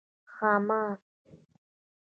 [0.35, 0.83] 🐉ښامار